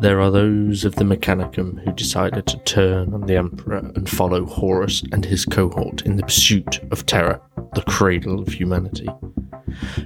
There 0.00 0.20
are 0.20 0.30
those 0.30 0.84
of 0.84 0.94
the 0.94 1.04
Mechanicum 1.04 1.82
who 1.84 1.92
decided 1.92 2.46
to 2.46 2.58
turn 2.58 3.12
on 3.12 3.22
the 3.22 3.36
Emperor 3.36 3.78
and 3.78 4.08
follow 4.08 4.46
Horus 4.46 5.02
and 5.10 5.24
his 5.24 5.44
cohort 5.44 6.02
in 6.02 6.14
the 6.14 6.22
pursuit 6.22 6.80
of 6.92 7.04
Terra, 7.04 7.40
the 7.74 7.82
cradle 7.82 8.38
of 8.38 8.46
humanity. 8.46 9.08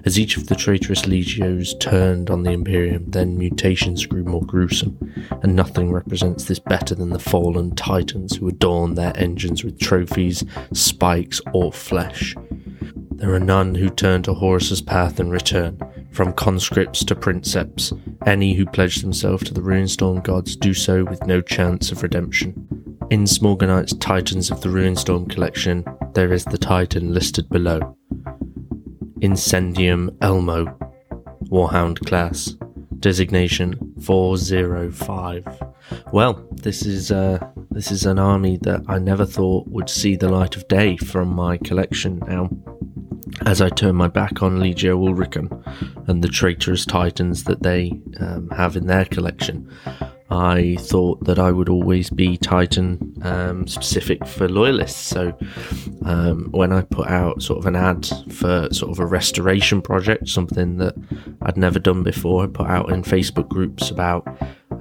As 0.07 0.19
each 0.19 0.39
of 0.39 0.47
the 0.47 0.55
traitorous 0.55 1.03
legios 1.03 1.79
turned 1.79 2.31
on 2.31 2.43
the 2.43 2.53
Imperium, 2.53 3.11
then 3.11 3.37
mutations 3.37 4.07
grew 4.07 4.25
more 4.25 4.45
gruesome, 4.45 4.99
and 5.43 5.55
nothing 5.55 5.93
represents 5.93 6.45
this 6.45 6.59
better 6.59 6.95
than 6.95 7.11
the 7.11 7.19
fallen 7.19 7.75
titans 7.75 8.37
who 8.37 8.49
adorn 8.49 8.95
their 8.95 9.15
engines 9.17 9.63
with 9.63 9.79
trophies, 9.79 10.43
spikes, 10.73 11.41
or 11.53 11.71
flesh. 11.71 12.35
There 13.13 13.35
are 13.35 13.41
none 13.41 13.75
who 13.75 13.91
turn 13.91 14.23
to 14.23 14.33
Horus's 14.33 14.81
path 14.81 15.21
and 15.21 15.31
return, 15.31 15.79
from 16.13 16.33
conscripts 16.33 17.05
to 17.05 17.15
princeps. 17.15 17.93
Any 18.27 18.55
who 18.55 18.67
pledge 18.67 19.03
themselves 19.03 19.45
to 19.45 19.55
the 19.55 19.63
Ruinstorm 19.63 20.23
gods 20.23 20.55
do 20.55 20.73
so 20.75 21.05
with 21.05 21.27
no 21.27 21.41
chance 21.41 21.91
of 21.91 22.03
redemption. 22.03 22.69
In 23.11 23.25
Smorgonite's 23.25 23.95
Titans 23.95 24.51
of 24.51 24.61
the 24.61 24.71
Ruinstorm 24.71 25.29
collection, 25.29 25.85
there 26.15 26.33
is 26.33 26.45
the 26.45 26.59
Titan 26.59 27.13
listed 27.13 27.49
below. 27.49 27.97
Incendium 29.21 30.17
Elmo, 30.23 30.67
Warhound 31.45 32.05
class, 32.07 32.55
designation 33.01 33.93
405. 34.03 35.45
Well, 36.13 36.47
this 36.53 36.87
is 36.87 37.11
uh, 37.11 37.39
this 37.71 37.91
is 37.91 38.07
an 38.07 38.19
army 38.19 38.59
that 38.63 38.83
I 38.89 38.99
never 38.99 39.27
thought 39.27 39.67
would 39.69 39.91
see 39.91 40.17
the 40.17 40.29
light 40.29 40.57
of 40.57 40.69
day 40.69 40.97
from 40.97 41.29
my 41.29 41.59
collection 41.59 42.23
now. 42.27 42.51
As 43.45 43.61
I 43.61 43.69
turn 43.69 43.97
my 43.97 44.09
back 44.09 44.43
on 44.43 44.59
Legio 44.59 44.97
Ulricum 44.97 46.09
and 46.09 46.23
the 46.23 46.29
traitorous 46.29 46.87
titans 46.87 47.45
that 47.45 47.63
they 47.63 47.93
um, 48.21 48.49
have 48.51 48.77
in 48.77 48.87
their 48.87 49.05
collection, 49.05 49.71
I 50.31 50.77
thought 50.81 51.25
that 51.25 51.39
I 51.39 51.51
would 51.51 51.69
always 51.69 52.09
be 52.09 52.39
Titan 52.39 53.15
um, 53.23 53.67
specific 53.67 54.27
for 54.27 54.49
loyalists. 54.49 55.01
So 55.01 55.37
um, 56.07 56.49
when 56.53 56.73
I 56.73 56.83
put 56.83 57.09
out 57.09 57.43
sort 57.43 57.59
of 57.59 57.67
an 57.67 57.77
ad 57.77 58.07
for 58.31 58.69
sort 58.73 58.93
of 58.93 58.99
a 58.99 59.07
restoration 59.07 59.83
project, 59.83 60.29
something 60.29 60.79
that 60.79 60.95
I'd 61.43 61.59
never 61.59 61.79
done 61.79 62.03
before, 62.03 62.45
I 62.45 62.47
put 62.47 62.69
out 62.69 62.91
in 62.91 63.03
Facebook 63.03 63.49
groups 63.49 63.91
about 63.91 64.27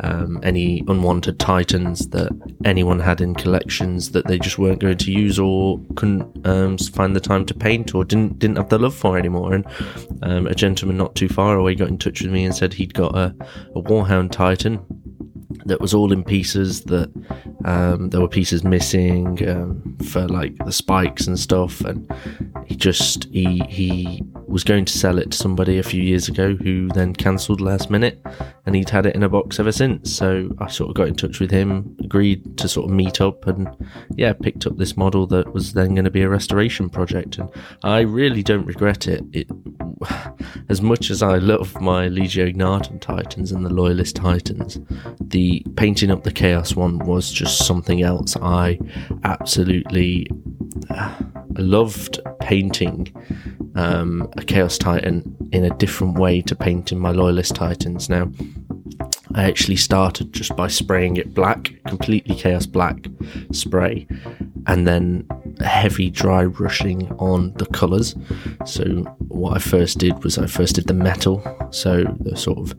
um, 0.02 0.40
any 0.44 0.84
unwanted 0.88 1.40
Titans 1.40 2.08
that 2.10 2.32
anyone 2.66 3.00
had 3.00 3.22
in 3.22 3.36
collections 3.36 4.12
that 4.12 4.28
they 4.28 4.40
just 4.40 4.58
weren't 4.58 4.80
going 4.80 4.98
to 4.98 5.12
use 5.12 5.40
or 5.40 5.80
couldn't 5.96 6.46
um, 6.46 6.78
find 6.78 7.16
the 7.16 7.20
time 7.20 7.46
to 7.46 7.54
paint 7.54 7.94
or 7.94 8.04
didn't 8.04 8.40
didn't 8.40 8.58
have 8.58 8.70
the 8.70 8.80
love 8.80 8.96
for 8.96 9.18
anymore. 9.18 9.54
And 9.54 9.66
um, 10.24 10.48
a 10.48 10.56
gentleman 10.56 10.98
not 10.98 11.16
too 11.16 11.30
far 11.30 11.58
away 11.58 11.76
got 11.76 11.90
in 11.90 11.98
touch 11.98 12.22
with 12.22 12.32
me 12.32 12.46
and 12.46 12.56
said 12.56 12.74
he'd 12.74 12.94
got 12.94 13.16
a, 13.16 13.36
a 13.76 13.82
Warhound 13.82 14.32
Titan 14.32 14.84
that 15.66 15.82
was 15.82 15.94
all 15.94 16.12
in 16.12 16.24
pieces 16.24 16.82
that 16.86 17.12
um, 17.66 18.10
there 18.10 18.22
were 18.22 18.28
pieces 18.28 18.64
missing 18.64 19.48
um, 19.48 19.98
for 20.10 20.28
like 20.28 20.56
the 20.66 20.72
spikes 20.72 21.28
and 21.28 21.38
stuff 21.38 21.82
and 21.82 22.12
he 22.66 22.76
just 22.76 23.26
he 23.26 23.62
he 23.70 24.24
was 24.52 24.64
going 24.64 24.86
to 24.86 24.98
sell 24.98 25.18
it 25.18 25.32
to 25.32 25.38
somebody 25.38 25.78
a 25.78 25.84
few 25.84 26.02
years 26.02 26.28
ago 26.28 26.56
who 26.56 26.88
then 26.90 27.14
cancelled 27.14 27.62
last 27.62 27.90
minute 27.90 28.22
and 28.66 28.76
he'd 28.76 28.90
had 28.90 29.06
it 29.06 29.16
in 29.16 29.24
a 29.24 29.30
box 29.30 29.60
ever 29.60 29.72
since 29.72 30.14
so 30.14 30.50
i 30.60 30.68
sort 30.68 30.90
of 30.90 30.96
got 30.96 31.08
in 31.08 31.16
touch 31.16 31.40
with 31.40 31.50
him 31.50 31.96
agreed 32.04 32.58
to 32.58 32.68
sort 32.68 32.90
of 32.90 32.96
meet 32.96 33.22
up 33.22 33.48
and 33.48 33.68
yeah 34.16 34.34
picked 34.34 34.66
up 34.66 34.78
this 34.78 34.98
model 34.98 35.26
that 35.26 35.54
was 35.54 35.74
then 35.74 35.96
going 35.96 36.06
to 36.06 36.12
be 36.12 36.22
a 36.22 36.30
restoration 36.30 36.90
project 36.90 37.38
and 37.38 37.50
i 37.84 38.02
really 38.02 38.44
don't 38.44 38.66
regret 38.66 39.08
it 39.08 39.24
it 39.32 39.48
as 40.70 40.82
much 40.82 41.10
as 41.10 41.22
I 41.22 41.38
love 41.38 41.80
my 41.80 42.08
Legio 42.08 42.48
Ignatum 42.48 43.00
Titans 43.00 43.52
and 43.52 43.66
the 43.66 43.74
Loyalist 43.74 44.16
Titans, 44.16 44.80
the 45.20 45.66
painting 45.76 46.12
up 46.12 46.24
the 46.24 46.32
Chaos 46.32 46.76
one 46.76 47.00
was 47.00 47.32
just 47.32 47.66
something 47.66 48.02
else. 48.02 48.36
I 48.42 48.80
absolutely 49.24 50.28
uh, 50.90 51.16
loved 51.58 52.20
painting 52.40 53.14
um, 53.76 54.32
a 54.38 54.44
Chaos 54.44 54.78
Titan 54.78 55.36
in 55.52 55.66
a 55.66 55.76
different 55.78 56.18
way 56.18 56.42
to 56.42 56.56
painting 56.56 57.00
my 57.00 57.12
Loyalist 57.12 57.56
Titans. 57.56 58.10
Now, 58.10 58.32
I 59.34 59.44
actually 59.44 59.78
started 59.78 60.34
just 60.34 60.56
by 60.56 60.68
spraying 60.68 61.18
it 61.18 61.34
black, 61.34 61.72
completely 61.88 62.36
Chaos 62.36 62.66
Black 62.66 62.98
spray, 63.52 64.08
and 64.68 64.88
then 64.88 65.28
heavy 65.62 66.10
dry 66.10 66.46
brushing 66.46 67.12
on 67.14 67.54
the 67.54 67.66
colours. 67.68 68.16
So 68.66 68.86
what 69.28 69.56
I 69.56 69.60
first 69.60 69.98
did 69.98 70.24
was 70.24 70.38
I 70.38 70.48
first 70.48 70.76
did 70.76 70.88
the 70.88 70.94
metal, 70.94 71.44
so 71.72 72.04
the 72.20 72.36
sort 72.36 72.58
of 72.60 72.76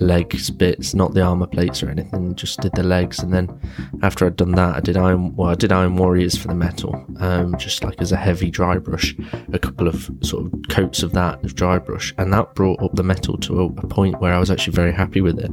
legs 0.00 0.50
bits, 0.50 0.94
not 0.94 1.14
the 1.14 1.22
armor 1.22 1.46
plates 1.46 1.82
or 1.82 1.90
anything, 1.90 2.34
just 2.34 2.60
did 2.60 2.72
the 2.74 2.82
legs, 2.82 3.20
and 3.20 3.32
then 3.32 3.60
after 4.02 4.26
I'd 4.26 4.36
done 4.36 4.52
that, 4.52 4.76
I 4.76 4.80
did 4.80 4.96
iron. 4.96 5.34
Well, 5.36 5.50
I 5.50 5.54
did 5.54 5.72
Iron 5.72 5.96
Warriors 5.96 6.36
for 6.36 6.48
the 6.48 6.54
metal, 6.54 7.04
um, 7.18 7.56
just 7.58 7.84
like 7.84 8.00
as 8.00 8.12
a 8.12 8.16
heavy 8.16 8.50
dry 8.50 8.78
brush, 8.78 9.14
a 9.52 9.58
couple 9.58 9.88
of 9.88 10.10
sort 10.22 10.46
of 10.46 10.52
coats 10.68 11.02
of 11.02 11.12
that 11.12 11.44
of 11.44 11.54
dry 11.54 11.78
brush, 11.78 12.14
and 12.18 12.32
that 12.32 12.54
brought 12.54 12.82
up 12.82 12.94
the 12.94 13.02
metal 13.02 13.36
to 13.38 13.60
a, 13.60 13.64
a 13.66 13.86
point 13.88 14.20
where 14.20 14.32
I 14.32 14.38
was 14.38 14.50
actually 14.50 14.74
very 14.74 14.92
happy 14.92 15.20
with 15.20 15.38
it. 15.38 15.50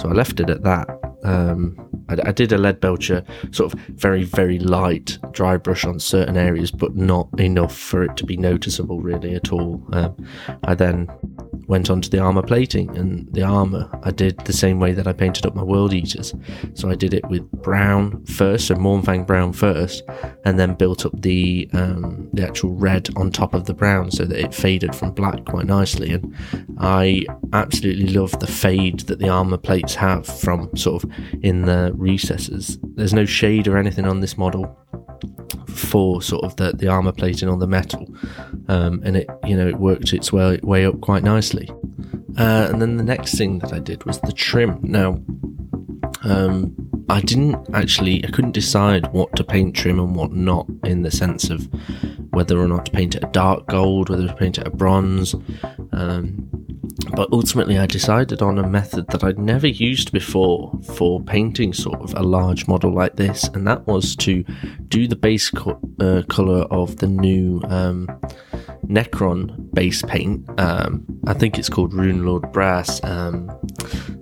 So 0.00 0.08
I 0.08 0.12
left 0.12 0.40
it 0.40 0.50
at 0.50 0.62
that. 0.62 0.88
Um, 1.24 1.76
I, 2.08 2.28
I, 2.28 2.32
did 2.32 2.52
a 2.52 2.58
Leadbelcher 2.58 3.24
sort 3.54 3.72
of 3.72 3.80
very, 3.80 4.24
very 4.24 4.58
light 4.58 5.18
dry 5.32 5.56
brush 5.56 5.84
on 5.84 5.98
certain 5.98 6.36
areas, 6.36 6.70
but 6.70 6.96
not 6.96 7.28
enough 7.38 7.76
for 7.76 8.02
it 8.02 8.16
to 8.18 8.24
be 8.24 8.36
noticeable 8.36 9.00
really 9.00 9.34
at 9.34 9.52
all. 9.52 9.82
Um, 9.92 10.14
I 10.64 10.74
then 10.74 11.08
went 11.66 11.90
on 11.90 12.00
to 12.00 12.10
the 12.10 12.18
armor 12.18 12.42
plating 12.42 12.96
and 12.96 13.32
the 13.32 13.42
armor 13.42 13.88
I 14.02 14.10
did 14.10 14.38
the 14.40 14.52
same 14.52 14.80
way 14.80 14.92
that 14.92 15.06
I 15.06 15.12
painted 15.12 15.46
up 15.46 15.54
my 15.54 15.62
world 15.62 15.92
eaters. 15.92 16.34
So 16.74 16.90
I 16.90 16.94
did 16.94 17.14
it 17.14 17.26
with 17.28 17.50
brown 17.50 18.24
first, 18.26 18.66
so 18.66 18.74
Mournfang 18.74 19.26
brown 19.26 19.52
first, 19.52 20.02
and 20.44 20.58
then 20.58 20.74
built 20.74 21.06
up 21.06 21.20
the 21.20 21.68
um, 21.72 22.28
the 22.32 22.46
actual 22.46 22.74
red 22.74 23.08
on 23.16 23.30
top 23.30 23.54
of 23.54 23.66
the 23.66 23.74
brown 23.74 24.10
so 24.10 24.24
that 24.24 24.38
it 24.38 24.54
faded 24.54 24.94
from 24.94 25.12
black 25.12 25.44
quite 25.44 25.66
nicely. 25.66 26.12
And 26.12 26.34
I 26.78 27.24
absolutely 27.52 28.08
love 28.08 28.38
the 28.40 28.46
fade 28.46 29.00
that 29.00 29.18
the 29.18 29.28
armor 29.28 29.58
plates 29.58 29.94
have 29.94 30.26
from 30.26 30.74
sort 30.76 31.04
of 31.04 31.10
in 31.42 31.62
the 31.62 31.92
recesses. 31.94 32.78
There's 32.94 33.14
no 33.14 33.24
shade 33.24 33.68
or 33.68 33.78
anything 33.78 34.06
on 34.06 34.20
this 34.20 34.36
model 34.36 34.78
for 35.74 36.22
sort 36.22 36.44
of 36.44 36.56
the, 36.56 36.72
the 36.72 36.88
armor 36.88 37.12
plating 37.12 37.48
on 37.48 37.58
the 37.58 37.66
metal, 37.66 38.06
um, 38.68 39.00
and 39.04 39.16
it 39.16 39.28
you 39.46 39.56
know 39.56 39.66
it 39.66 39.78
worked 39.78 40.12
its 40.12 40.32
way 40.32 40.58
way 40.62 40.86
up 40.86 41.00
quite 41.00 41.22
nicely. 41.22 41.68
Uh, 42.36 42.68
and 42.70 42.82
then 42.82 42.96
the 42.96 43.04
next 43.04 43.36
thing 43.36 43.60
that 43.60 43.72
I 43.72 43.78
did 43.78 44.04
was 44.04 44.20
the 44.20 44.32
trim. 44.32 44.80
Now, 44.82 45.20
um, 46.24 46.74
I 47.08 47.20
didn't 47.20 47.56
actually 47.74 48.24
I 48.24 48.30
couldn't 48.30 48.52
decide 48.52 49.12
what 49.12 49.34
to 49.36 49.44
paint 49.44 49.76
trim 49.76 50.00
and 50.00 50.16
what 50.16 50.32
not 50.32 50.66
in 50.84 51.02
the 51.02 51.10
sense 51.10 51.50
of 51.50 51.68
whether 52.30 52.58
or 52.58 52.66
not 52.66 52.86
to 52.86 52.92
paint 52.92 53.14
it 53.14 53.24
a 53.24 53.28
dark 53.28 53.66
gold, 53.68 54.08
whether 54.08 54.26
to 54.26 54.34
paint 54.34 54.58
it 54.58 54.66
a 54.66 54.70
bronze. 54.70 55.34
Um, 55.92 56.63
but 57.14 57.32
ultimately, 57.32 57.78
I 57.78 57.86
decided 57.86 58.42
on 58.42 58.58
a 58.58 58.68
method 58.68 59.08
that 59.08 59.22
I'd 59.22 59.38
never 59.38 59.66
used 59.66 60.12
before 60.12 60.72
for 60.94 61.22
painting 61.22 61.72
sort 61.72 62.00
of 62.00 62.14
a 62.14 62.22
large 62.22 62.66
model 62.66 62.92
like 62.92 63.16
this, 63.16 63.44
and 63.48 63.66
that 63.66 63.86
was 63.86 64.16
to 64.16 64.44
do 64.88 65.06
the 65.06 65.16
base 65.16 65.50
co- 65.50 65.80
uh, 66.00 66.22
color 66.28 66.62
of 66.70 66.96
the 66.96 67.06
new 67.06 67.60
um, 67.64 68.08
Necron 68.88 69.72
base 69.72 70.02
paint. 70.02 70.48
Um, 70.58 71.04
I 71.26 71.34
think 71.34 71.58
it's 71.58 71.68
called 71.68 71.92
Rune 71.94 72.24
Lord 72.24 72.50
Brass. 72.52 73.02
Um, 73.04 73.50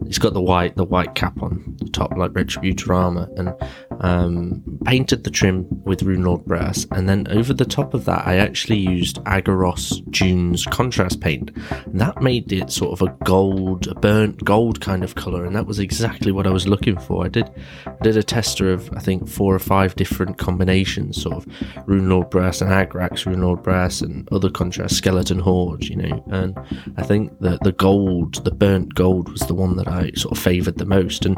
it's 0.07 0.19
got 0.19 0.35
the 0.35 0.43
white 0.43 0.77
the 0.77 0.85
white 0.85 1.15
cap 1.15 1.43
on 1.43 1.75
the 1.79 1.89
top, 1.89 2.17
like 2.17 2.33
Retributor 2.33 2.95
armor, 2.95 3.29
and 3.37 3.55
um, 4.01 4.63
painted 4.85 5.25
the 5.25 5.31
trim 5.31 5.67
with 5.85 6.03
Rune 6.03 6.25
Lord 6.25 6.45
Brass. 6.45 6.87
And 6.91 7.09
then 7.09 7.27
over 7.29 7.55
the 7.55 7.65
top 7.65 7.95
of 7.95 8.05
that, 8.05 8.27
I 8.27 8.37
actually 8.37 8.79
used 8.79 9.17
Aggaros 9.25 10.05
Dunes 10.11 10.67
contrast 10.67 11.21
paint. 11.21 11.51
And 11.87 12.01
that 12.01 12.21
made 12.21 12.53
it 12.53 12.71
sort 12.71 12.93
of 12.93 13.09
a 13.09 13.17
gold, 13.25 13.87
a 13.87 13.95
burnt 13.95 14.45
gold 14.45 14.81
kind 14.81 15.03
of 15.03 15.15
color, 15.15 15.45
and 15.45 15.57
that 15.57 15.67
was 15.67 15.79
exactly 15.79 16.33
what 16.33 16.47
I 16.47 16.51
was 16.51 16.69
looking 16.69 16.99
for. 16.99 17.25
I 17.25 17.29
did 17.29 17.51
I 17.87 17.97
did 18.03 18.17
a 18.17 18.23
tester 18.23 18.73
of 18.73 18.93
I 18.95 19.01
think 19.01 19.29
four 19.29 19.55
or 19.55 19.61
five 19.61 19.95
different 19.97 20.37
combinations, 20.39 21.23
sort 21.23 21.37
of 21.37 21.89
Rune 21.89 22.09
Lord 22.09 22.29
Brass 22.29 22.61
and 22.61 22.71
Agrax 22.71 23.25
Rune 23.25 23.43
Lord 23.43 23.63
Brass 23.63 24.03
and 24.03 24.29
other 24.31 24.51
contrast 24.53 24.97
skeleton 24.97 25.39
horde, 25.39 25.85
you 25.85 25.97
know. 25.97 26.25
And 26.29 26.57
I 26.97 27.03
think 27.03 27.39
that 27.41 27.63
the 27.63 27.73
gold, 27.73 28.45
the 28.45 28.51
burnt 28.51 28.95
gold, 28.95 29.29
was 29.31 29.41
the 29.43 29.55
one 29.55 29.77
that 29.77 29.89
I 29.89 30.13
sort 30.17 30.37
of 30.37 30.43
favoured 30.43 30.79
the 30.79 30.85
most. 30.85 31.25
And 31.25 31.37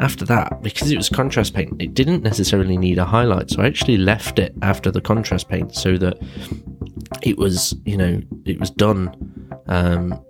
after 0.00 0.24
that, 0.26 0.62
because 0.62 0.90
it 0.90 0.96
was 0.96 1.08
contrast 1.08 1.54
paint, 1.54 1.80
it 1.80 1.94
didn't 1.94 2.22
necessarily 2.22 2.76
need 2.76 2.98
a 2.98 3.04
highlight, 3.04 3.50
so 3.50 3.62
I 3.62 3.66
actually 3.66 3.98
left 3.98 4.38
it 4.38 4.54
after 4.62 4.90
the 4.90 5.00
contrast 5.00 5.48
paint 5.48 5.74
so 5.74 5.96
that 5.98 6.18
it 7.22 7.38
was, 7.38 7.74
you 7.84 7.96
know, 7.96 8.20
it 8.44 8.58
was 8.58 8.70
done. 8.70 9.14
Um, 9.66 10.20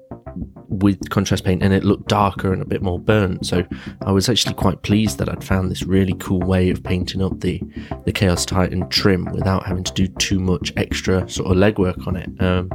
with 0.82 1.08
contrast 1.10 1.44
paint 1.44 1.62
and 1.62 1.72
it 1.72 1.84
looked 1.84 2.08
darker 2.08 2.52
and 2.52 2.60
a 2.60 2.66
bit 2.66 2.82
more 2.82 2.98
burnt. 2.98 3.46
So 3.46 3.64
I 4.04 4.12
was 4.12 4.28
actually 4.28 4.54
quite 4.54 4.82
pleased 4.82 5.18
that 5.18 5.28
I'd 5.28 5.44
found 5.44 5.70
this 5.70 5.84
really 5.84 6.14
cool 6.18 6.40
way 6.40 6.70
of 6.70 6.82
painting 6.82 7.22
up 7.22 7.40
the, 7.40 7.60
the 8.04 8.12
Chaos 8.12 8.44
Titan 8.44 8.88
trim 8.88 9.26
without 9.32 9.66
having 9.66 9.84
to 9.84 9.92
do 9.92 10.08
too 10.08 10.40
much 10.40 10.72
extra 10.76 11.28
sort 11.28 11.50
of 11.50 11.56
legwork 11.56 12.06
on 12.06 12.16
it. 12.16 12.30
Um, 12.40 12.70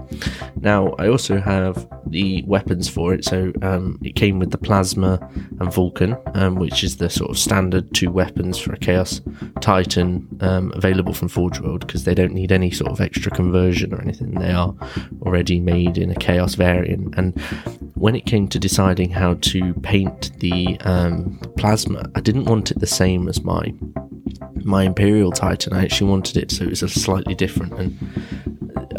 now, 0.62 0.96
I 1.00 1.08
also 1.08 1.40
have 1.40 1.88
the 2.08 2.44
weapons 2.48 2.88
for 2.88 3.14
it. 3.14 3.26
So 3.26 3.52
um, 3.62 4.00
it 4.04 4.16
came 4.16 4.40
with 4.40 4.52
the 4.52 4.58
Plasma 4.58 5.20
and 5.60 5.74
Vulcan, 5.74 6.16
um, 6.36 6.56
which 6.56 6.84
is 6.84 6.98
the 6.98 7.10
sort 7.10 7.32
of 7.32 7.38
standard 7.38 7.94
two 7.94 8.12
weapons 8.12 8.58
for 8.58 8.74
a 8.74 8.78
Chaos 8.78 9.22
Titan 9.62 10.28
um, 10.42 10.72
available 10.76 11.14
from 11.14 11.28
Forge 11.28 11.60
World 11.60 11.86
because 11.86 12.04
they 12.04 12.16
don't 12.16 12.34
need 12.34 12.52
any 12.52 12.72
sort 12.72 12.92
of 12.92 13.02
extra 13.02 13.32
conversion 13.32 13.94
or 13.94 14.02
anything. 14.02 14.32
They 14.32 14.52
are 14.52 14.74
already 15.22 15.60
made 15.60 15.98
in 15.98 16.12
a 16.12 16.16
Chaos 16.16 16.56
variant. 16.56 17.16
And 17.18 17.40
when 17.98 18.16
it 18.16 18.26
came 18.26 18.48
to 18.50 18.60
deciding 18.60 19.10
how 19.10 19.36
to 19.36 19.74
paint 19.76 20.32
the 20.40 20.78
um, 20.82 21.40
Plasma, 21.58 22.10
I 22.16 22.22
didn't 22.22 22.46
want 22.46 22.72
it 22.72 22.80
the 22.80 22.88
same 22.88 23.28
as 23.28 23.44
my 23.44 23.74
my 24.64 24.84
Imperial 24.84 25.32
Titan. 25.32 25.74
I 25.74 25.84
actually 25.84 26.10
wanted 26.10 26.38
it 26.38 26.52
so 26.52 26.66
it 26.66 26.70
was 26.70 26.84
a 26.84 26.90
slightly 26.90 27.36
different 27.36 27.74
and 27.74 28.47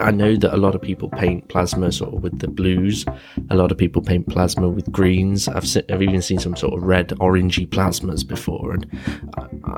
I 0.00 0.11
know 0.11 0.37
that 0.37 0.55
a 0.55 0.56
lot 0.56 0.75
of 0.75 0.83
people 0.83 1.09
paint 1.09 1.49
plasma 1.49 1.91
sort 1.93 2.15
of 2.15 2.23
with 2.23 2.39
the 2.39 2.49
blues. 2.49 3.05
A 3.50 3.56
lot 3.56 3.71
of 3.73 3.79
people 3.79 4.03
paint 4.03 4.29
plasma 4.29 4.69
with 4.69 4.91
greens. 4.93 5.49
I've 5.49 5.67
se- 5.67 5.85
I've 5.91 6.03
even 6.03 6.23
seen 6.23 6.39
some 6.39 6.56
sort 6.56 6.75
of 6.75 6.83
red, 6.83 7.09
orangey 7.21 7.67
plasmas 7.67 8.27
before, 8.27 8.73
and 8.75 8.87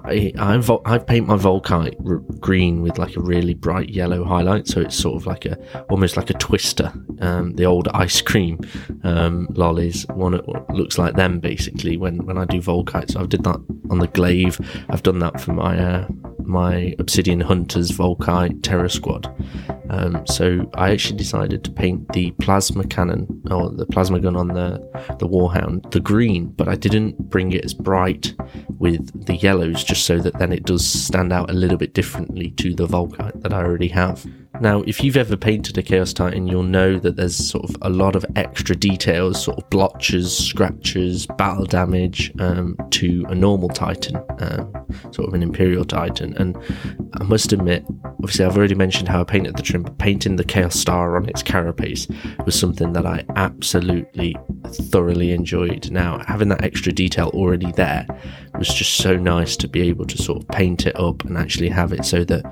I 0.04 0.32
I, 0.38 0.56
Vol- 0.58 0.82
I 0.84 0.98
paint 0.98 1.26
my 1.26 1.36
Volkite 1.36 1.96
r- 2.08 2.18
green 2.38 2.82
with 2.82 2.98
like 2.98 3.16
a 3.16 3.20
really 3.20 3.54
bright 3.54 3.90
yellow 3.90 4.24
highlight, 4.24 4.66
so 4.68 4.80
it's 4.80 4.96
sort 4.96 5.16
of 5.16 5.26
like 5.26 5.46
a 5.46 5.56
almost 5.88 6.16
like 6.16 6.30
a 6.30 6.34
twister. 6.34 6.92
Um, 7.20 7.54
the 7.54 7.64
old 7.66 7.88
ice 7.94 8.20
cream 8.20 8.58
um, 9.04 9.46
lollies 9.50 10.06
one 10.08 10.40
looks 10.70 10.98
like 10.98 11.14
them 11.16 11.40
basically 11.40 11.96
when 11.96 12.24
when 12.26 12.38
I 12.38 12.44
do 12.44 12.60
volkites. 12.60 13.12
So 13.12 13.20
I 13.20 13.26
did 13.26 13.44
that 13.44 13.56
on 13.90 13.98
the 13.98 14.08
glaive. 14.08 14.58
I've 14.88 15.02
done 15.02 15.18
that 15.20 15.40
for 15.40 15.52
my 15.52 15.78
uh, 15.78 16.06
my 16.50 16.94
Obsidian 16.98 17.40
Hunters 17.40 17.90
Volkite 17.90 18.62
Terror 18.62 18.88
Squad. 18.88 19.26
Um, 19.88 20.24
so 20.26 20.70
I 20.74 20.90
actually 20.90 21.16
decided 21.16 21.64
to 21.64 21.70
paint 21.70 22.12
the 22.12 22.30
plasma 22.32 22.84
cannon 22.84 23.42
or 23.50 23.70
the 23.70 23.86
plasma 23.86 24.20
gun 24.20 24.36
on 24.36 24.48
the 24.48 24.78
the 25.18 25.28
Warhound 25.28 25.90
the 25.90 26.00
green, 26.00 26.46
but 26.52 26.68
I 26.68 26.74
didn't 26.74 27.30
bring 27.30 27.52
it 27.52 27.64
as 27.64 27.74
bright 27.74 28.34
with 28.78 29.26
the 29.26 29.36
yellows, 29.36 29.82
just 29.82 30.04
so 30.04 30.18
that 30.18 30.38
then 30.38 30.52
it 30.52 30.64
does 30.64 30.86
stand 30.86 31.32
out 31.32 31.50
a 31.50 31.54
little 31.54 31.78
bit 31.78 31.94
differently 31.94 32.50
to 32.52 32.74
the 32.74 32.86
Volkite 32.86 33.40
that 33.42 33.52
I 33.52 33.62
already 33.62 33.88
have. 33.88 34.26
Now, 34.60 34.82
if 34.82 35.02
you've 35.02 35.16
ever 35.16 35.38
painted 35.38 35.78
a 35.78 35.82
Chaos 35.82 36.12
Titan, 36.12 36.46
you'll 36.46 36.62
know 36.62 36.98
that 36.98 37.16
there's 37.16 37.34
sort 37.34 37.68
of 37.68 37.76
a 37.80 37.88
lot 37.88 38.14
of 38.14 38.26
extra 38.36 38.76
details, 38.76 39.42
sort 39.42 39.56
of 39.56 39.68
blotches, 39.70 40.36
scratches, 40.36 41.26
battle 41.38 41.64
damage 41.64 42.30
um, 42.38 42.76
to 42.90 43.24
a 43.30 43.34
normal 43.34 43.70
Titan, 43.70 44.16
um, 44.38 44.86
sort 45.12 45.28
of 45.28 45.34
an 45.34 45.42
Imperial 45.42 45.86
Titan. 45.86 46.36
And 46.36 46.58
I 47.14 47.24
must 47.24 47.54
admit, 47.54 47.86
obviously, 48.18 48.44
I've 48.44 48.56
already 48.56 48.74
mentioned 48.74 49.08
how 49.08 49.22
I 49.22 49.24
painted 49.24 49.56
the 49.56 49.62
trim, 49.62 49.82
but 49.82 49.96
painting 49.96 50.36
the 50.36 50.44
Chaos 50.44 50.78
Star 50.78 51.16
on 51.16 51.26
its 51.26 51.42
carapace 51.42 52.06
was 52.44 52.58
something 52.58 52.92
that 52.92 53.06
I 53.06 53.24
absolutely 53.36 54.36
thoroughly 54.90 55.32
enjoyed. 55.32 55.90
Now, 55.90 56.22
having 56.26 56.48
that 56.48 56.62
extra 56.62 56.92
detail 56.92 57.28
already 57.28 57.72
there 57.72 58.06
was 58.58 58.68
just 58.68 58.96
so 58.96 59.16
nice 59.16 59.56
to 59.56 59.68
be 59.68 59.80
able 59.82 60.04
to 60.06 60.18
sort 60.18 60.42
of 60.42 60.48
paint 60.48 60.86
it 60.86 60.98
up 60.98 61.24
and 61.24 61.38
actually 61.38 61.68
have 61.70 61.92
it 61.92 62.04
so 62.04 62.24
that 62.24 62.44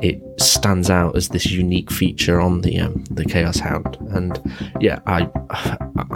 it 0.00 0.20
stands 0.40 0.90
out 0.90 1.16
as 1.16 1.28
this 1.28 1.46
unique 1.56 1.90
feature 1.90 2.40
on 2.40 2.60
the 2.60 2.78
um, 2.78 3.04
the 3.10 3.24
Chaos 3.24 3.58
Hound. 3.58 3.96
And 4.10 4.40
yeah, 4.80 5.00
I, 5.06 5.28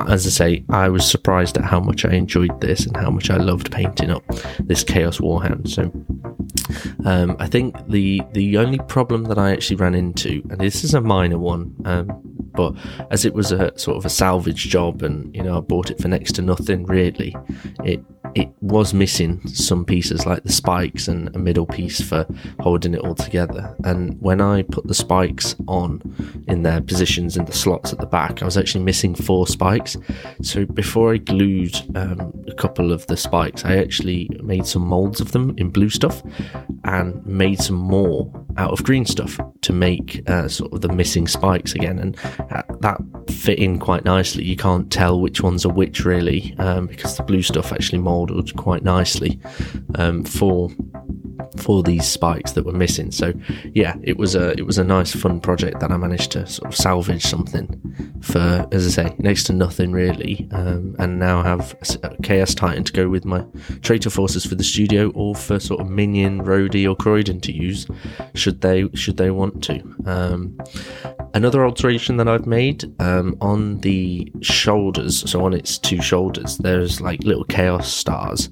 as 0.09 0.27
I 0.27 0.31
say, 0.31 0.65
I 0.69 0.89
was 0.89 1.09
surprised 1.09 1.57
at 1.57 1.65
how 1.65 1.81
much 1.81 2.05
I 2.05 2.13
enjoyed 2.13 2.61
this 2.61 2.87
and 2.87 2.97
how 2.97 3.11
much 3.11 3.31
I 3.31 3.37
loved 3.37 3.73
painting 3.73 4.11
up 4.11 4.25
this 4.61 4.85
Chaos 4.85 5.19
Warhound. 5.19 5.69
So 5.69 5.91
um, 7.05 7.37
I 7.39 7.47
think 7.47 7.77
the 7.89 8.23
the 8.33 8.59
only 8.59 8.79
problem 8.79 9.25
that 9.25 9.39
I 9.39 9.53
actually 9.53 9.77
ran 9.77 9.95
into, 9.95 10.43
and 10.51 10.61
this 10.61 10.85
is 10.85 10.95
a 10.95 11.01
minor 11.01 11.39
one, 11.39 11.75
um, 11.85 12.21
but 12.55 12.75
as 13.11 13.25
it 13.25 13.35
was 13.35 13.53
a 13.53 13.77
sort 13.79 13.97
of 13.97 14.05
a 14.05 14.11
salvage 14.11 14.69
job, 14.69 15.03
and 15.03 15.35
you 15.35 15.43
know 15.43 15.59
I 15.59 15.61
bought 15.61 15.91
it 15.91 16.01
for 16.01 16.09
next 16.09 16.33
to 16.37 16.43
nothing 16.43 16.85
really, 16.87 17.35
it 17.85 18.05
it 18.35 18.49
was 18.61 18.95
missing 18.95 19.47
some 19.49 19.85
pieces 19.85 20.27
like 20.27 20.43
the 20.43 20.53
spikes 20.53 21.09
and 21.09 21.35
a 21.35 21.39
middle 21.39 21.67
piece 21.67 22.01
for 22.01 22.27
holding 22.61 22.95
it 22.95 23.01
all 23.01 23.15
together. 23.15 23.75
And 23.85 24.21
when 24.21 24.41
I 24.41 24.63
put 24.63 24.87
the 24.87 24.95
spikes 24.95 25.57
on 25.67 26.03
in 26.49 26.63
their 26.63 26.81
positions 26.81 27.37
in 27.37 27.45
the 27.45 27.53
slots 27.53 27.93
at 27.93 27.99
the 27.99 28.07
back, 28.07 28.43
I 28.43 28.45
was 28.45 28.57
actually 28.57 28.85
missing 28.85 29.15
four 29.15 29.47
spikes. 29.47 29.97
So 30.43 30.67
before 30.67 31.13
I 31.13 31.19
glued 31.19 31.77
um, 31.97 32.33
a 32.49 32.55
couple 32.55 32.93
of 32.93 33.07
the 33.07 33.17
spikes, 33.17 33.65
I 33.65 33.77
actually 33.77 34.29
made 34.43 34.67
some 34.67 34.83
molds 34.83 35.21
of 35.21 35.33
them 35.33 35.55
in 35.57 35.71
blue 35.71 35.91
stuff 35.91 36.23
and 36.85 37.25
made 37.27 37.61
some 37.61 37.77
more 37.77 38.31
out 38.57 38.73
of 38.73 38.85
green 38.85 39.07
stuff 39.07 39.39
to 39.63 39.73
make 39.73 40.29
uh, 40.29 40.49
sort 40.49 40.73
of 40.73 40.81
the 40.81 40.89
missing 40.89 41.27
spikes 41.27 41.75
again. 41.75 41.99
And 41.99 42.17
uh, 42.51 42.63
that 42.81 43.01
fit 43.31 43.59
in 43.59 43.79
quite 43.79 44.05
nicely. 44.05 44.45
You 44.45 44.57
can't 44.57 44.91
tell 44.91 45.21
which 45.21 45.41
ones 45.41 45.65
are 45.65 45.73
which 45.73 46.05
really 46.05 46.55
um, 46.59 46.87
because 46.87 47.17
the 47.17 47.23
blue 47.23 47.43
stuff 47.43 47.73
actually 47.73 47.99
molded 48.29 48.57
quite 48.57 48.83
nicely 48.83 49.41
um, 49.97 50.25
for 50.25 50.71
for 51.57 51.83
these 51.83 52.07
spikes 52.07 52.53
that 52.53 52.65
were 52.65 52.73
missing. 52.73 53.11
So 53.11 53.33
yeah, 53.75 53.95
it 54.03 54.17
was 54.17 54.35
a 54.35 54.51
it 54.53 54.67
was 54.67 54.79
a 54.79 54.85
nice 54.85 55.15
fun 55.15 55.41
project 55.41 55.81
that 55.81 55.91
I 55.91 55.97
managed 55.97 56.33
to 56.33 56.47
sort 56.47 56.73
of 56.73 56.77
salvage 56.77 57.25
something 57.25 57.69
for, 58.21 58.67
as 58.73 58.87
I 58.87 59.03
say, 59.03 59.17
next 59.19 59.45
to 59.45 59.53
nothing 59.53 59.93
really, 59.93 60.49
um, 60.53 60.95
and 60.99 61.19
now 61.19 61.43
have 61.43 61.75
Chaos 62.23 62.55
Titan 62.55 62.85
to 62.85 62.93
go 62.93 63.09
with 63.09 63.25
my 63.25 63.45
Traitor 63.83 64.11
forces 64.11 64.45
for 64.45 64.55
the 64.55 64.65
studio, 64.65 65.11
or 65.15 65.35
for 65.35 65.59
sort 65.59 65.81
of 65.81 65.89
Minion, 65.89 66.43
Rhodey, 66.43 66.89
or 66.89 66.95
Croydon 66.95 67.41
to 67.41 67.53
use, 67.53 67.87
should 68.35 68.61
they 68.61 68.89
should 68.95 69.17
they 69.17 69.31
want 69.31 69.65
to. 69.65 69.83
Um, 70.05 70.59
another 71.35 71.65
alteration 71.65 72.17
that 72.17 72.29
I've 72.29 72.47
made 72.47 72.85
um, 73.01 73.37
on 73.41 73.79
the 73.79 74.31
shoulders, 74.41 75.29
so 75.31 75.45
on 75.45 75.53
its 75.53 75.79
two 75.79 76.01
shoulders, 76.03 76.59
there's 76.59 77.01
like 77.01 77.23
little 77.23 77.45
Chaos 77.45 77.93
stars. 77.93 78.51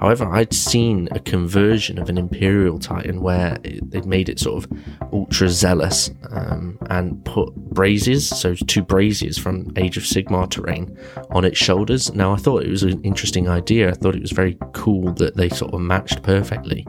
However, 0.00 0.26
I'd 0.32 0.52
seen 0.52 1.08
a 1.12 1.20
conversion 1.20 1.98
of 1.98 2.08
an 2.08 2.18
Imperial 2.18 2.78
Titan 2.78 3.20
where 3.20 3.56
it, 3.62 3.90
they'd 3.90 4.04
made 4.04 4.28
it 4.28 4.38
sort 4.38 4.64
of 4.64 4.72
ultra 5.12 5.48
zealous 5.48 6.10
um, 6.30 6.78
and 6.90 7.24
put 7.24 7.54
braziers, 7.54 8.28
so 8.28 8.54
two 8.54 8.82
braziers 8.82 9.38
from 9.38 9.70
Age 9.76 9.96
of 9.96 10.02
Sigmar 10.02 10.50
terrain, 10.50 10.96
on 11.30 11.44
its 11.44 11.58
shoulders. 11.58 12.12
Now, 12.14 12.32
I 12.32 12.36
thought 12.36 12.64
it 12.64 12.70
was 12.70 12.82
an 12.82 13.00
interesting 13.02 13.48
idea. 13.48 13.90
I 13.90 13.94
thought 13.94 14.16
it 14.16 14.22
was 14.22 14.32
very 14.32 14.56
cool 14.72 15.12
that 15.14 15.36
they 15.36 15.48
sort 15.48 15.72
of 15.72 15.80
matched 15.80 16.22
perfectly. 16.22 16.86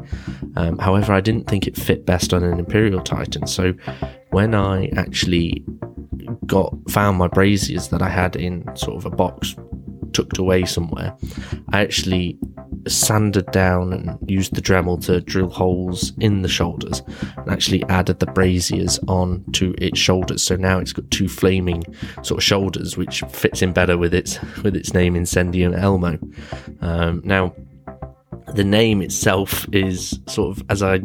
Um, 0.56 0.77
however, 0.77 1.13
I 1.13 1.21
didn't 1.21 1.47
think 1.47 1.68
it 1.68 1.75
fit 1.75 2.06
best 2.06 2.33
on 2.33 2.44
an 2.44 2.59
Imperial 2.59 3.01
Titan. 3.01 3.47
So 3.47 3.74
when 4.33 4.56
I 4.56 4.88
actually 4.97 5.63
got 6.47 6.74
found 6.89 7.18
my 7.18 7.27
braziers 7.27 7.89
that 7.89 8.01
I 8.01 8.09
had 8.09 8.35
in 8.35 8.65
sort 8.75 8.97
of 8.97 9.06
a 9.06 9.15
box 9.15 9.56
tucked 10.12 10.39
away 10.39 10.65
somewhere, 10.65 11.15
I 11.71 11.81
actually 11.81 12.39
sanded 12.88 13.45
down 13.51 13.94
and 13.94 14.18
used 14.30 14.56
the 14.56 14.61
Dremel 14.61 15.06
to 15.06 15.21
drill 15.21 15.49
holes 15.49 16.13
in 16.19 16.42
the 16.42 16.49
shoulders 16.49 17.02
and 17.37 17.49
actually 17.49 17.83
added 17.85 18.19
the 18.19 18.25
braziers 18.25 18.99
on 19.07 19.45
to 19.54 19.73
its 19.78 19.99
shoulders. 19.99 20.42
So 20.42 20.56
now 20.56 20.80
it's 20.80 20.94
got 20.94 21.09
two 21.11 21.30
flaming 21.30 21.83
sort 22.23 22.40
of 22.40 22.44
shoulders, 22.44 22.97
which 22.97 23.21
fits 23.30 23.61
in 23.61 23.71
better 23.71 23.97
with 23.99 24.16
its 24.16 24.42
with 24.63 24.75
its 24.75 24.95
name 24.95 25.13
Incendium 25.13 25.78
Elmo. 25.78 26.18
Um, 26.81 27.21
now 27.23 27.54
the 28.56 28.63
name 28.63 29.02
itself 29.02 29.66
is 29.71 30.19
sort 30.28 30.57
of 30.57 30.66
as 30.69 30.81
I 30.81 31.02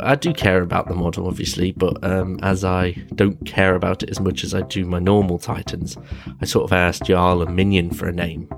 I 0.00 0.14
do 0.14 0.32
care 0.32 0.62
about 0.62 0.88
the 0.88 0.94
model 0.94 1.26
obviously, 1.26 1.72
but 1.72 2.02
um, 2.04 2.38
as 2.42 2.64
I 2.64 2.92
don't 3.14 3.44
care 3.46 3.74
about 3.74 4.02
it 4.02 4.10
as 4.10 4.20
much 4.20 4.44
as 4.44 4.54
I 4.54 4.62
do 4.62 4.84
my 4.84 4.98
normal 4.98 5.38
Titans, 5.38 5.96
I 6.40 6.44
sort 6.44 6.64
of 6.64 6.72
asked 6.72 7.04
Jarl 7.04 7.42
and 7.42 7.56
Minion 7.56 7.90
for 7.90 8.08
a 8.08 8.12
name. 8.12 8.48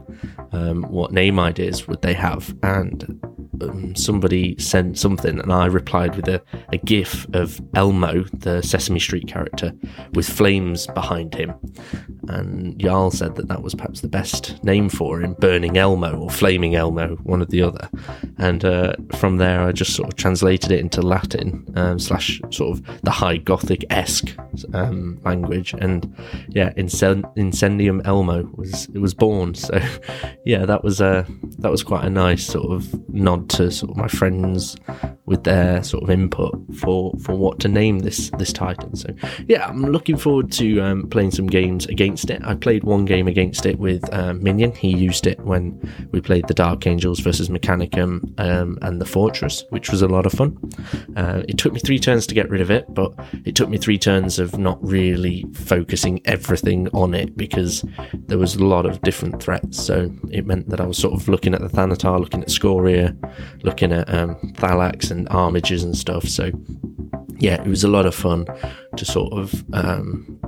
Um, 0.53 0.85
what 0.85 1.13
name 1.13 1.39
ideas 1.39 1.89
would 1.89 2.03
they 2.03 2.15
have? 2.15 2.55
And 2.63 3.21
um, 3.61 3.95
somebody 3.97 4.57
sent 4.59 4.99
something, 4.99 5.39
and 5.41 5.53
I 5.53 5.67
replied 5.67 6.17
with 6.17 6.29
a, 6.29 6.43
a 6.73 6.79
GIF 6.79 7.27
of 7.35 7.61
Elmo, 7.75 8.25
the 8.33 8.63
Sesame 8.63 9.01
Street 9.01 9.27
character, 9.27 9.73
with 10.13 10.29
flames 10.29 10.87
behind 10.89 11.35
him. 11.35 11.55
And 12.29 12.79
Jarl 12.79 13.11
said 13.11 13.37
that 13.37 13.49
that 13.49 13.63
was 13.63 13.75
perhaps 13.75 14.01
the 14.01 14.09
best 14.09 14.63
name 14.65 14.89
for 14.89 15.21
him, 15.21 15.35
Burning 15.35 15.77
Elmo 15.77 16.19
or 16.19 16.31
Flaming 16.31 16.75
Elmo, 16.75 17.17
one 17.17 17.43
or 17.43 17.47
the 17.47 17.63
other. 17.63 17.89
And 18.39 18.65
uh, 18.65 18.95
from 19.17 19.37
there, 19.37 19.63
I 19.63 19.73
just 19.73 19.95
sort 19.95 20.09
of 20.09 20.17
translated 20.17 20.71
it 20.71 20.81
into 20.81 21.03
Latin 21.03 21.65
um, 21.77 21.99
slash 21.99 22.41
sort 22.51 22.79
of 22.79 23.03
the 23.03 23.11
High 23.11 23.37
Gothic 23.37 23.85
esque 23.91 24.37
um, 24.73 25.21
language. 25.25 25.75
And 25.75 26.15
yeah, 26.49 26.73
Incendium 26.75 28.07
Elmo 28.07 28.51
was 28.55 28.87
it 28.95 28.99
was 28.99 29.15
born. 29.15 29.55
So 29.65 29.81
yeah, 30.45 30.67
that 30.67 30.85
was 30.85 31.01
a 31.01 31.07
uh, 31.07 31.25
that 31.59 31.71
was 31.71 31.83
quite 31.83 32.05
a 32.05 32.11
nice 32.11 32.45
sort 32.45 32.71
of 32.71 33.09
nod 33.09 33.49
to 33.51 33.71
sort 33.71 33.91
of 33.91 33.97
my 33.97 34.09
friends 34.09 34.77
with 35.25 35.45
their 35.45 35.83
sort 35.83 36.03
of 36.03 36.11
input 36.11 36.55
for 36.77 37.15
for 37.23 37.35
what 37.35 37.59
to 37.61 37.69
name 37.69 38.01
this 38.01 38.31
this 38.39 38.53
Titan. 38.53 38.95
So 38.95 39.09
yeah, 39.49 39.67
I'm 39.67 39.83
looking 39.87 40.19
forward 40.19 40.53
to 40.53 40.81
um, 40.81 41.09
playing 41.09 41.31
some 41.31 41.47
games 41.47 41.87
against 41.87 42.14
against 42.15 42.31
it. 42.31 42.45
I 42.45 42.55
played 42.55 42.85
one 42.85 43.07
game 43.07 43.27
against 43.27 43.67
it 43.67 43.77
with 43.81 44.03
uh, 44.15 44.35
Minion. 44.35 44.71
He 44.73 44.97
used 44.97 45.27
it 45.27 45.41
when 45.41 45.81
we 46.13 46.21
played 46.21 46.47
the 46.47 46.55
Dark 46.55 46.87
Angels 46.87 47.19
versus 47.19 47.49
Mechanicum 47.49 48.33
um, 48.39 48.79
and 48.83 49.01
the 49.01 49.05
Fortress, 49.05 49.65
which 49.71 49.91
was 49.91 50.01
a 50.01 50.07
lot 50.07 50.25
of 50.25 50.33
fun. 50.33 50.57
Uh, 51.17 51.43
it 51.49 51.59
took 51.59 51.73
me 51.73 51.81
three 51.81 51.99
turns 51.99 52.25
to 52.29 52.35
get 52.35 52.49
rid 52.49 52.61
of 52.61 52.71
it, 52.71 52.85
but 52.95 53.13
it 53.45 53.57
took 53.57 53.69
me 53.69 53.79
three 53.79 53.99
turns 53.99 54.39
of 54.39 54.57
not 54.59 54.79
really 54.81 55.45
focusing 55.55 56.21
everything 56.25 56.87
on 56.95 57.15
it 57.15 57.37
because 57.37 57.85
there 58.29 58.39
was 58.39 58.55
a 58.55 58.65
lot 58.65 58.87
of 58.87 59.03
different 59.03 59.43
threats. 59.43 59.85
So 59.85 60.09
it 60.31 60.47
meant 60.47 60.69
that 60.69 60.81
I 60.81 60.87
was 60.87 60.99
sort 60.99 61.15
of 61.15 61.27
looking 61.27 61.53
at 61.53 61.63
the 61.63 61.69
Thanatar, 61.69 62.21
looking 62.21 62.43
at 62.43 62.49
Scoria, 62.51 63.17
looking 63.65 63.91
at 63.91 64.09
um, 64.09 64.37
Thallax 64.55 65.11
and 65.11 65.29
Armages 65.31 65.83
and 65.83 65.97
stuff. 65.97 66.29
So 66.29 66.53
yeah, 67.39 67.61
it 67.61 67.67
was 67.67 67.83
a 67.85 67.89
lot 67.89 68.07
of 68.07 68.15
fun 68.15 68.47
to 68.97 69.05
sort 69.05 69.33
of 69.33 69.65
um, 69.73 70.41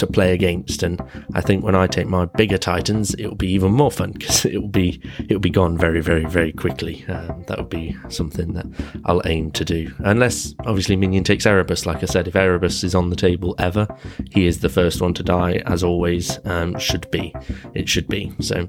to 0.00 0.06
play 0.06 0.32
against. 0.32 0.82
And 0.82 1.00
I 1.34 1.40
think 1.40 1.64
when 1.64 1.74
I 1.74 1.86
take 1.86 2.06
my 2.06 2.26
bigger 2.26 2.58
titans, 2.58 3.14
it 3.14 3.26
will 3.26 3.36
be 3.36 3.52
even 3.52 3.72
more 3.72 3.90
fun 3.90 4.12
because 4.12 4.44
it 4.44 4.58
will 4.58 4.68
be 4.68 5.00
it 5.18 5.32
will 5.32 5.40
be 5.40 5.50
gone 5.50 5.78
very, 5.78 6.00
very, 6.00 6.24
very 6.24 6.52
quickly. 6.52 7.04
Um, 7.08 7.44
that 7.46 7.58
would 7.58 7.70
be 7.70 7.96
something 8.08 8.52
that 8.54 8.66
I'll 9.04 9.22
aim 9.26 9.50
to 9.52 9.64
do, 9.64 9.92
unless 10.00 10.54
obviously 10.60 10.96
Minion 10.96 11.24
takes 11.24 11.46
Erebus. 11.46 11.86
Like 11.86 12.02
I 12.02 12.06
said, 12.06 12.28
if 12.28 12.36
Erebus 12.36 12.82
is 12.84 12.94
on 12.94 13.10
the 13.10 13.16
table 13.16 13.54
ever, 13.58 13.86
he 14.30 14.46
is 14.46 14.60
the 14.60 14.68
first 14.68 15.00
one 15.00 15.14
to 15.14 15.22
die, 15.22 15.62
as 15.66 15.84
always. 15.84 16.38
Um, 16.44 16.78
should 16.78 17.10
be, 17.10 17.34
it 17.74 17.88
should 17.88 18.08
be. 18.08 18.32
So, 18.40 18.66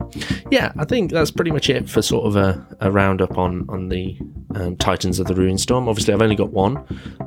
yeah, 0.52 0.72
I 0.78 0.86
think 0.86 1.12
that's 1.12 1.32
pretty 1.32 1.52
much 1.52 1.70
it 1.70 1.90
for 1.90 2.02
sort 2.02 2.28
of 2.28 2.36
a, 2.36 2.66
a 2.80 2.92
roundup 2.92 3.38
on 3.38 3.66
on 3.70 3.90
the 3.90 4.18
um, 4.56 4.76
Titans 4.78 5.20
of 5.20 5.28
the 5.28 5.36
Ruinstorm. 5.36 5.88
Obviously, 5.88 6.14
I've 6.14 6.22
only 6.22 6.36
got 6.36 6.52
one. 6.52 6.78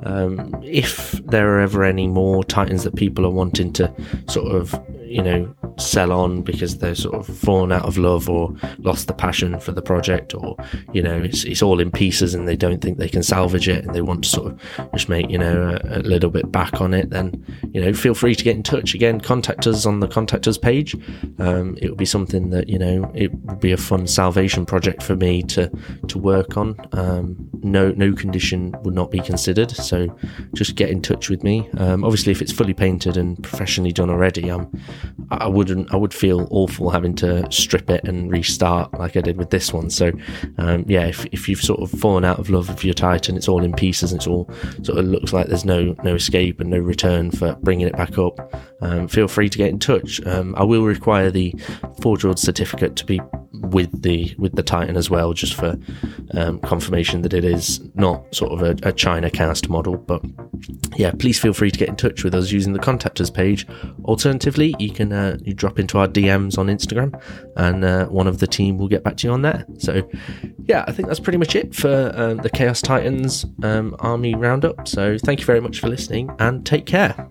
Um, 0.04 0.54
if 0.62 1.12
there 1.24 1.54
are 1.54 1.60
ever 1.60 1.84
any 1.84 2.06
more 2.06 2.44
Titans 2.44 2.84
that 2.84 2.96
people 2.96 3.24
are 3.26 3.30
wanting 3.30 3.72
to 3.74 3.93
sort 4.28 4.54
of, 4.54 4.74
you 5.04 5.22
know, 5.22 5.54
sell 5.78 6.12
on 6.12 6.42
because 6.42 6.78
they're 6.78 6.94
sort 6.94 7.14
of 7.14 7.26
fallen 7.38 7.72
out 7.72 7.84
of 7.84 7.98
love 7.98 8.28
or 8.28 8.54
lost 8.78 9.06
the 9.06 9.14
passion 9.14 9.58
for 9.58 9.72
the 9.72 9.82
project 9.82 10.34
or 10.34 10.56
you 10.92 11.02
know 11.02 11.16
it's, 11.16 11.44
it's 11.44 11.62
all 11.62 11.80
in 11.80 11.90
pieces 11.90 12.34
and 12.34 12.46
they 12.46 12.56
don't 12.56 12.80
think 12.80 12.98
they 12.98 13.08
can 13.08 13.22
salvage 13.22 13.68
it 13.68 13.84
and 13.84 13.94
they 13.94 14.02
want 14.02 14.24
to 14.24 14.28
sort 14.28 14.52
of 14.52 14.90
just 14.92 15.08
make 15.08 15.28
you 15.30 15.38
know 15.38 15.78
a, 15.84 15.98
a 15.98 16.00
little 16.00 16.30
bit 16.30 16.50
back 16.52 16.80
on 16.80 16.94
it 16.94 17.10
then 17.10 17.44
you 17.72 17.80
know 17.80 17.92
feel 17.92 18.14
free 18.14 18.34
to 18.34 18.44
get 18.44 18.56
in 18.56 18.62
touch. 18.62 18.94
Again 18.94 19.20
contact 19.20 19.66
us 19.66 19.86
on 19.86 20.00
the 20.00 20.08
contact 20.08 20.46
us 20.46 20.58
page. 20.58 20.94
Um, 21.38 21.76
it 21.80 21.88
would 21.88 21.98
be 21.98 22.04
something 22.04 22.50
that 22.50 22.68
you 22.68 22.78
know 22.78 23.10
it 23.14 23.32
would 23.32 23.60
be 23.60 23.72
a 23.72 23.76
fun 23.76 24.06
salvation 24.06 24.66
project 24.66 25.02
for 25.02 25.16
me 25.16 25.42
to 25.44 25.70
to 26.08 26.18
work 26.18 26.56
on. 26.56 26.76
Um, 26.92 27.36
no 27.62 27.90
no 27.92 28.12
condition 28.12 28.74
would 28.82 28.94
not 28.94 29.10
be 29.10 29.20
considered. 29.20 29.70
So 29.70 30.16
just 30.54 30.76
get 30.76 30.90
in 30.90 31.02
touch 31.02 31.30
with 31.30 31.42
me. 31.42 31.68
Um, 31.78 32.04
obviously 32.04 32.32
if 32.32 32.42
it's 32.42 32.52
fully 32.52 32.74
painted 32.74 33.16
and 33.16 33.42
professionally 33.42 33.92
done 33.92 34.10
already 34.10 34.48
I'm 34.48 34.70
I 35.30 35.48
would 35.48 35.63
wouldn't 35.64 35.92
I 35.94 35.96
would 35.96 36.12
feel 36.12 36.46
awful 36.50 36.90
having 36.90 37.14
to 37.16 37.50
strip 37.50 37.88
it 37.88 38.04
and 38.04 38.30
restart 38.30 38.92
like 38.98 39.16
I 39.16 39.20
did 39.20 39.36
with 39.36 39.50
this 39.50 39.72
one. 39.72 39.90
So 39.90 40.12
um, 40.58 40.84
yeah, 40.86 41.06
if, 41.06 41.24
if 41.26 41.48
you've 41.48 41.60
sort 41.60 41.80
of 41.80 41.98
fallen 41.98 42.24
out 42.24 42.38
of 42.38 42.50
love 42.50 42.68
with 42.68 42.84
your 42.84 42.94
Titan, 42.94 43.36
it's 43.36 43.48
all 43.48 43.64
in 43.64 43.72
pieces 43.72 44.12
and 44.12 44.20
it's 44.20 44.26
all 44.26 44.50
sort 44.82 44.98
of 44.98 45.06
looks 45.06 45.32
like 45.32 45.46
there's 45.46 45.64
no 45.64 45.96
no 46.04 46.14
escape 46.14 46.60
and 46.60 46.70
no 46.70 46.78
return 46.78 47.30
for 47.30 47.54
bringing 47.62 47.86
it 47.86 47.96
back 47.96 48.18
up. 48.18 48.54
Um, 48.82 49.08
feel 49.08 49.28
free 49.28 49.48
to 49.48 49.58
get 49.58 49.70
in 49.70 49.78
touch. 49.78 50.24
Um, 50.26 50.54
I 50.56 50.64
will 50.64 50.84
require 50.84 51.30
the 51.30 51.54
Forge 52.02 52.24
World 52.24 52.38
certificate 52.38 52.96
to 52.96 53.06
be 53.06 53.20
with 53.52 54.02
the 54.02 54.34
with 54.38 54.54
the 54.56 54.62
Titan 54.62 54.96
as 54.96 55.10
well, 55.10 55.32
just 55.32 55.54
for 55.54 55.78
um, 56.34 56.58
confirmation 56.60 57.22
that 57.22 57.32
it 57.32 57.44
is 57.44 57.80
not 57.94 58.34
sort 58.34 58.52
of 58.52 58.62
a, 58.62 58.88
a, 58.88 58.92
China 58.92 59.30
cast 59.30 59.68
model. 59.68 59.96
But 59.96 60.22
yeah, 60.96 61.12
please 61.12 61.38
feel 61.38 61.52
free 61.52 61.70
to 61.70 61.78
get 61.78 61.88
in 61.88 61.96
touch 61.96 62.24
with 62.24 62.34
us 62.34 62.50
using 62.50 62.72
the 62.72 62.78
contact 62.78 63.20
us 63.20 63.30
page. 63.30 63.66
Alternatively, 64.04 64.74
you 64.78 64.90
can 64.90 65.12
uh, 65.12 65.38
you 65.54 65.58
drop 65.58 65.78
into 65.78 65.98
our 65.98 66.08
DMs 66.08 66.58
on 66.58 66.66
Instagram, 66.66 67.20
and 67.56 67.84
uh, 67.84 68.06
one 68.06 68.26
of 68.26 68.38
the 68.38 68.46
team 68.46 68.78
will 68.78 68.88
get 68.88 69.04
back 69.04 69.16
to 69.18 69.26
you 69.26 69.32
on 69.32 69.42
there. 69.42 69.64
So 69.78 70.08
yeah, 70.64 70.84
I 70.86 70.92
think 70.92 71.08
that's 71.08 71.20
pretty 71.20 71.38
much 71.38 71.54
it 71.54 71.74
for 71.74 72.12
um, 72.14 72.38
the 72.38 72.50
Chaos 72.50 72.82
Titans 72.82 73.46
um, 73.62 73.96
Army 74.00 74.34
Roundup. 74.34 74.88
So 74.88 75.16
thank 75.18 75.40
you 75.40 75.46
very 75.46 75.60
much 75.60 75.80
for 75.80 75.88
listening, 75.88 76.30
and 76.38 76.66
take 76.66 76.86
care. 76.86 77.28